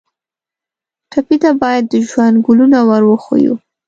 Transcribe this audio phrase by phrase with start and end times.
[1.11, 3.55] ټپي ته باید د ژوند ګلونه ور وښیو.